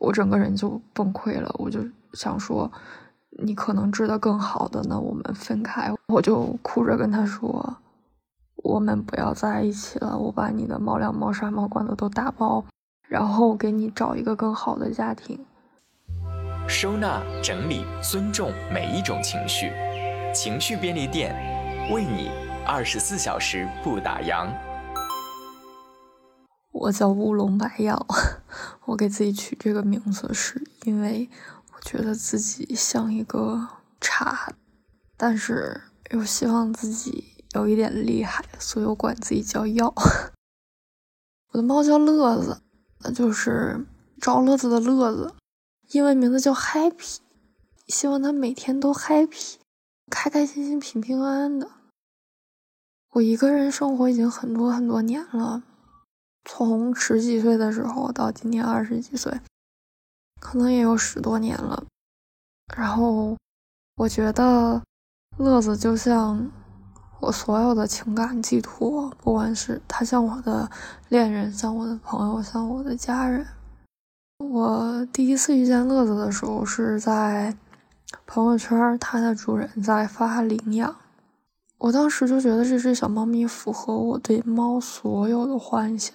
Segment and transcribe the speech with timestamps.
[0.00, 1.54] 我整个人就崩溃了。
[1.58, 1.78] 我就
[2.14, 2.70] 想说，
[3.44, 5.92] 你可能值得更好的，那我们分开。
[6.08, 7.76] 我就哭着跟他说，
[8.56, 10.16] 我们不要在一起了。
[10.16, 12.64] 我把你的猫粮、猫砂、猫罐头都打包，
[13.06, 15.38] 然后给你找一个更好的家庭。
[16.66, 19.70] 收纳、整理、尊重每一种情绪，
[20.32, 21.34] 情绪便利店
[21.92, 22.30] 为你
[22.66, 24.48] 二十四小时不打烊。
[26.72, 28.06] 我叫乌龙白药，
[28.84, 31.28] 我给自己取这个名字是因为
[31.74, 33.68] 我觉得自己像一个
[34.00, 34.52] 茶，
[35.16, 35.80] 但是
[36.10, 39.94] 又希望自己有一点厉害，所以我管自己叫药。
[41.52, 42.62] 我的猫叫乐子，
[43.00, 43.86] 那就是
[44.20, 45.34] 找乐子的乐子。
[45.90, 47.16] 英文名字叫 Happy，
[47.88, 49.54] 希望它每天都 Happy，
[50.08, 51.68] 开开心心、平平安安的。
[53.10, 55.64] 我一个人生活已经很多很多年了，
[56.66, 59.40] 从十几岁的时候到今年二十几岁，
[60.38, 61.84] 可能也有十多年了。
[62.76, 63.34] 然后
[63.96, 64.82] 我觉得
[65.38, 66.50] 乐子就像
[67.20, 70.70] 我所有的情感寄托，不管是他像我的
[71.08, 73.46] 恋人，像我的朋友，像我的家人。
[74.38, 77.56] 我第一次遇见乐子的时候，是在
[78.26, 80.94] 朋友圈，它的主人在发领养。
[81.78, 86.14] 我当时就觉得这只小猫咪符合我对猫所有的幻想。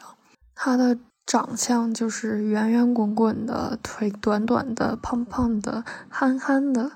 [0.56, 6.94] 它的长相就是圆圆滚滚的，腿短短的，胖胖的，憨憨的。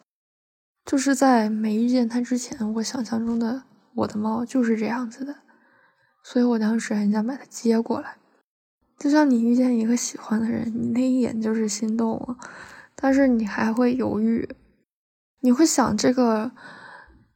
[0.86, 5.36] 就是在没遇见它之前，我想象中的我的猫就是这样子的，
[6.24, 8.16] 所以我当时很想把它接过来。
[8.98, 12.38] 就像你遇见一个喜欢的人，你那一眼就是心动了，
[12.96, 14.50] 但是你还会犹豫，
[15.42, 16.52] 你会想这个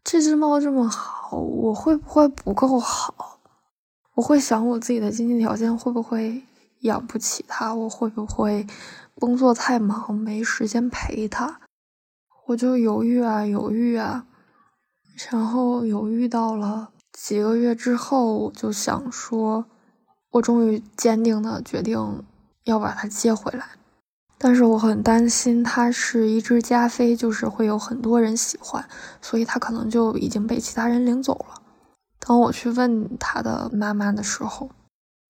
[0.04, 3.33] 这只猫这么好，我会不会不够好？
[4.16, 6.44] 我会想我自己的经济条件会不会
[6.82, 7.74] 养不起它？
[7.74, 8.66] 我会不会
[9.16, 11.58] 工作太忙没时间陪它？
[12.48, 14.26] 我就犹豫啊犹豫啊，
[15.30, 19.66] 然后犹豫到了几个月之后，我就想说。
[20.34, 22.24] 我终于坚定的决定
[22.64, 23.64] 要把它接回来，
[24.40, 28.84] 但是我很担心它是一只加菲，就是会有很多人喜欢，
[29.22, 31.62] 所以它可能就已经被其他人领走了。
[32.26, 34.72] 当我去问他的妈妈的时候，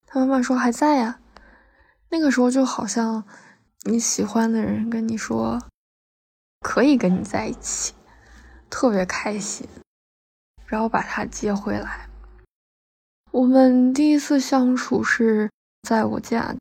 [0.05, 1.19] 他妈妈说还在呀。
[2.09, 3.23] 那个时候就好像
[3.85, 5.59] 你喜欢的人跟你说
[6.59, 7.95] 可以跟你在一起，
[8.69, 9.67] 特别开心，
[10.67, 12.07] 然后把他接回来。
[13.31, 15.49] 我们第一次相处是
[15.81, 16.55] 在我家，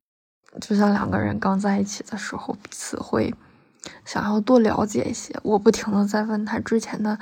[0.62, 3.34] 就像两个人刚在一起的时候，彼此会
[4.04, 5.38] 想要多了解一些。
[5.42, 7.18] 我不停的在问他之前的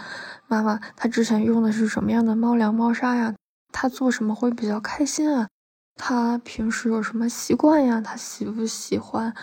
[0.47, 3.35] 妈妈，他之前用的是什么样的猫粮、猫砂呀？
[3.73, 5.49] 他做什么会比较开心啊？
[5.97, 8.01] 他平时有什么习惯呀？
[8.01, 9.35] 他喜不喜欢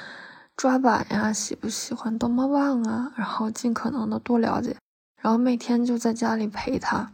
[0.55, 1.31] 抓板呀？
[1.31, 3.11] 喜不喜欢逗猫棒啊？
[3.15, 4.75] 然后尽可能的多了解，
[5.21, 7.11] 然后每天就在家里陪他。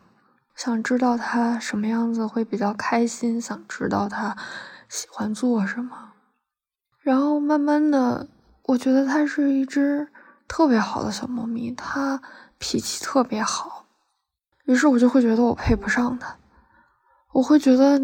[0.56, 4.38] 想知道他什么样子会比较开心，想知道他
[4.88, 6.12] 喜欢做什么，
[7.00, 8.28] 然后慢慢的，
[8.66, 10.08] 我觉得它是一只
[10.48, 12.22] 特别好的小猫咪，它
[12.58, 13.86] 脾气特别好，
[14.66, 16.36] 于是我就会觉得我配不上它，
[17.32, 18.00] 我会觉得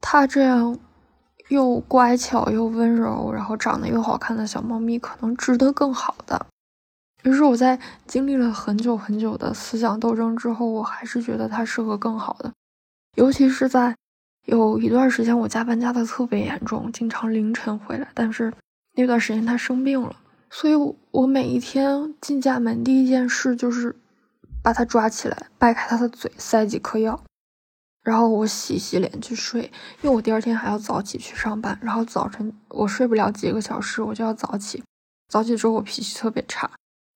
[0.00, 0.78] 它这样
[1.48, 6.46] 又乖巧又温柔，然后长得又好看的小猫咪，可能值得更好的。
[7.24, 12.52] 于是我在经历了很久很久的思想斗争之后，我还是觉得它适合更好的。
[13.16, 13.94] 尤其是在
[14.46, 18.08] 有一段时间，我加班加的特别严重，经常凌晨回来。
[18.14, 18.52] 但是
[19.00, 20.14] 那段时间他生病了，
[20.50, 20.74] 所以
[21.10, 23.96] 我每一天进家门第一件事就是
[24.62, 27.22] 把他抓起来，掰开他的嘴，塞几颗药，
[28.02, 29.72] 然后我洗洗脸去睡，
[30.02, 31.78] 因为我第二天还要早起去上班。
[31.80, 34.82] 然后早晨我睡不了几个小时，我就要早起。
[35.28, 36.70] 早起之后我脾气特别差。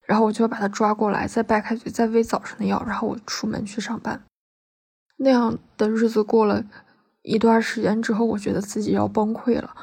[0.07, 4.23] 然后我就把他抓过来，再掰开嘴，再喂早上的药，然后我出门去上班。
[5.17, 6.63] 那样的日子过了
[7.23, 9.75] 一段时间之后，我觉得自己要崩溃了。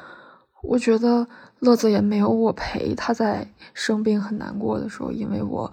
[0.62, 1.28] 我觉得
[1.62, 5.72] 乐子也没有我陪，他在生病很难过的时候，因为我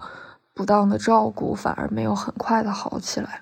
[0.53, 3.41] 不当的照顾，反而没有很快的好起来。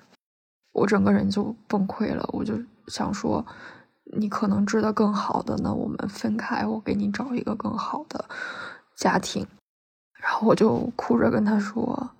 [0.72, 2.26] 我整个人就崩溃了。
[2.32, 2.54] 我就
[2.86, 3.44] 想说，
[4.16, 8.24] 你可能值得更好的，那我们分开，我给你找一个更好的
[8.96, 9.46] 家庭。
[10.14, 12.10] 然后我就哭着跟他说：“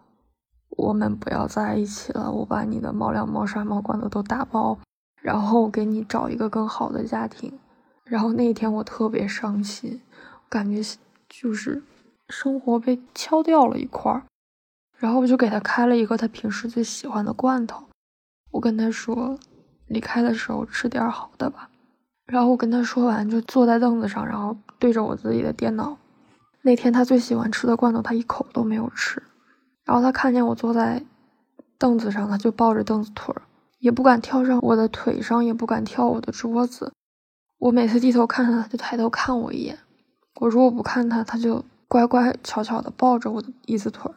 [0.76, 2.30] 我们不要在一起了。
[2.30, 4.78] 我把你的猫粮、猫砂、猫罐头都打包，
[5.22, 7.58] 然后给你找一个更好的家庭。”
[8.04, 10.00] 然后那一天我特别伤心，
[10.48, 10.80] 感觉
[11.28, 11.82] 就是
[12.28, 14.22] 生活被敲掉了一块儿。
[14.96, 17.84] 然后我就给他开了一个他平时最喜欢的罐头。
[18.50, 19.38] 我跟他说
[19.86, 21.70] ：“离开的时候吃点好的吧。”
[22.26, 25.96] 然后我跟他说完，就坐在凳子上，然后对着我自己的电脑。
[26.62, 29.22] 那天他最喜欢吃的罐头，他一口都没有吃。
[29.84, 31.02] 然后他看见我坐在
[31.78, 33.42] 凳子上，他就抱着凳子腿儿，
[33.78, 36.92] 也不敢跳上我的腿上，也不敢跳我的桌子。
[37.58, 39.78] 我每次低头看他，他就抬头看我一眼。
[40.40, 44.14] 我如果不看他，他就乖乖巧巧的抱着我的椅子腿儿，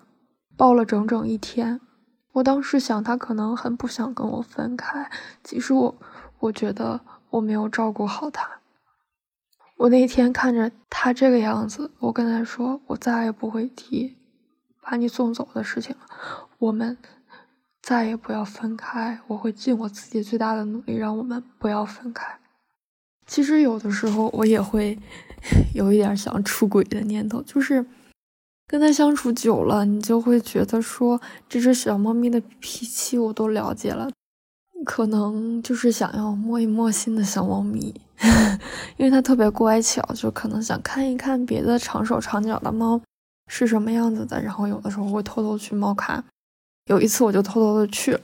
[0.56, 1.82] 抱了整整一天。
[2.34, 5.10] 我当时想，他可能很不想跟我分开，
[5.44, 5.96] 其实我
[6.40, 7.02] 我觉得
[7.32, 8.50] 我没有照顾好他。
[9.78, 14.16] 我那天看着他这个样子，我跟他说：“我再也不会提
[14.80, 16.06] 把你送走的事情了，
[16.60, 16.96] 我们
[17.82, 19.20] 再也不要分开。
[19.26, 22.38] 我会尽我自己最大的努力，让我们不要分开。”
[23.32, 25.00] 其实有的时候我也会
[25.74, 27.86] 有一点想出轨的念头，就是。
[28.68, 31.20] 跟他相处久了，你就会觉得说，
[31.50, 34.10] 这只小猫咪的脾气我都了解了，
[34.86, 37.94] 可能就是想要摸一摸新的小猫咪，
[38.96, 43.02] 因为它特别乖巧，就可能想看一看别的长手长脚的猫
[43.48, 46.24] 是什么样子的，然后有的时候会偷偷去猫咖。
[46.86, 48.22] 有一次我就偷偷的去了，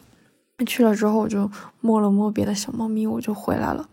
[0.65, 1.51] 去了之后我就
[1.81, 3.89] 摸了摸别的小猫咪，我就回来了。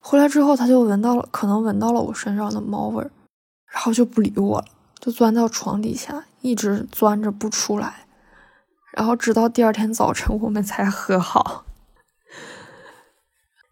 [0.00, 3.10] 回来之后，它就闻到了，可能闻到了我身上的猫味儿，
[3.70, 4.64] 然后就不理我了。
[4.98, 8.06] 就钻到床底下，一直钻着不出来，
[8.92, 11.64] 然后直到第二天早晨，我们才和好。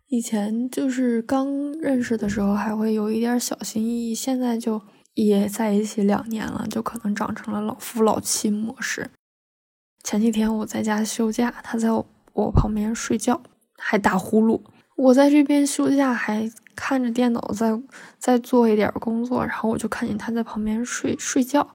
[0.06, 4.80] 以前就是刚认识的时候，还会有一点小心翼翼，现在就
[5.12, 9.10] 也在一起两年了，就可能长成了老夫老妻模式。
[10.02, 13.42] 前几天我在家休假，他在我我旁边睡觉，
[13.76, 14.62] 还打呼噜。
[14.98, 16.50] 我在这边休假还。
[16.80, 17.76] 看着电脑在
[18.20, 21.74] 在做一点工作，然后我就看见他在旁边睡睡觉，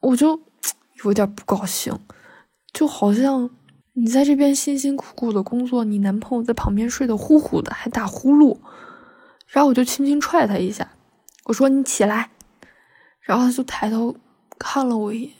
[0.00, 0.40] 我就
[1.04, 1.92] 有点不高兴，
[2.72, 3.50] 就好像
[3.92, 8.58] 你在这边辛辛苦苦的工作，你男朋友在旁边睡得呼呼的，还打呼噜，
[9.48, 10.92] 然后我就轻轻踹他一下，
[11.44, 12.30] 我说你起来，
[13.20, 14.16] 然后他就抬头
[14.58, 15.32] 看了我一眼，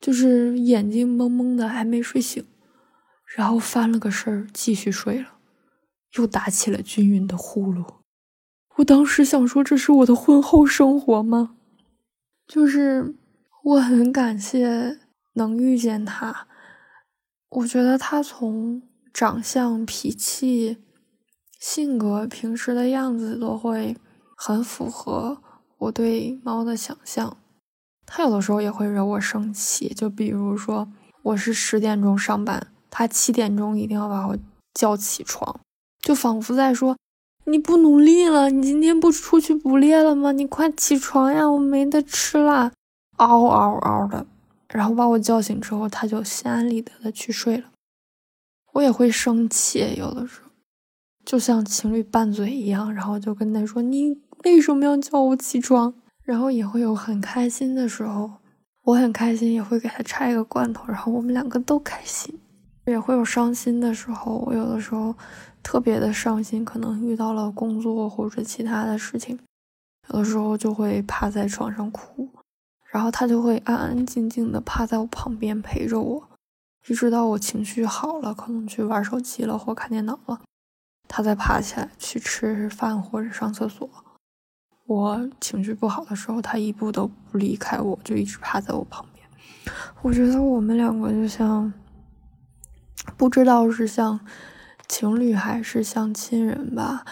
[0.00, 2.42] 就是眼睛蒙蒙的，还没睡醒，
[3.36, 5.26] 然后翻了个身继续睡了，
[6.16, 7.84] 又打起了均匀的呼噜。
[8.76, 11.56] 我当时想说，这是我的婚后生活吗？
[12.46, 13.14] 就是
[13.62, 14.98] 我很感谢
[15.34, 16.48] 能遇见他，
[17.50, 20.78] 我觉得他从长相、脾气、
[21.58, 23.96] 性格、平时的样子都会
[24.36, 25.42] 很符合
[25.78, 27.36] 我对猫的想象。
[28.06, 30.90] 他有的时候也会惹我生气，就比如说
[31.22, 34.38] 我是十点钟上班，他七点钟一定要把我
[34.74, 35.60] 叫起床，
[36.10, 36.96] 就仿佛在说。
[37.44, 40.32] 你不努力了，你今天不出去捕猎了吗？
[40.32, 42.72] 你快起床呀，我没得吃啦！
[43.18, 44.26] 嗷嗷嗷的，
[44.70, 47.66] 然后把我叫醒之后，他就心安理得的去睡了。
[48.72, 50.50] 我也会生气，有的时候
[51.24, 58.28] 就像情侣拌嘴一样，然后就跟他说：“你为什么要叫我起床？”然后也会有很开心的时候，
[58.82, 62.36] 我很开心，也会给他拆一个罐头，然后我们两个都开心。
[62.86, 65.14] 也会有伤心的时候，我有的时候。
[65.62, 69.38] 特别的伤心，可能遇到了工作或者其他的事情，
[70.08, 72.28] 有的时候就会趴在床上哭，
[72.90, 76.28] 然后他就会安安静静的趴在我旁边陪着我，
[76.88, 80.40] 一直到我情绪好了，可能去玩手机了或看电脑了，
[81.06, 83.88] 他再爬起来去吃饭或者上厕所。
[84.86, 89.24] 我情绪不好的时候，他一步都不离开我，就一直趴在我旁边。
[90.02, 91.72] 我觉得我们两个就像，
[93.16, 94.18] 不知道是像。
[94.90, 97.04] 情侣还是像亲人吧，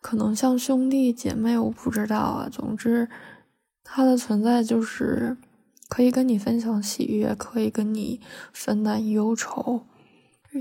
[0.00, 2.48] 可能像兄弟姐妹，我不知道啊。
[2.50, 3.06] 总之，
[3.84, 5.36] 他的存在就是
[5.90, 8.18] 可以跟你分享喜悦，可以跟你
[8.54, 9.82] 分担忧愁。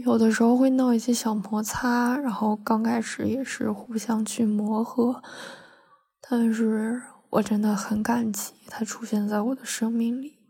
[0.04, 5.24] 有的时候会闹一些小摩擦，然后刚开始也是互相去磨合。
[6.30, 10.41] 但是我真的很感激他出现在我的生命里。